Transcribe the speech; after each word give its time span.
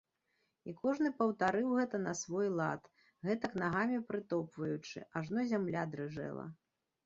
І 0.69 0.71
кожны 0.83 1.11
паўтарыў 1.19 1.67
гэта 1.81 1.97
на 2.07 2.13
свой 2.23 2.49
лад, 2.61 2.81
гэтак 3.29 3.55
нагамі 3.67 4.03
прытопваючы, 4.11 5.07
ажно 5.23 5.49
зямля 5.57 5.89
дрыжэла. 5.97 6.53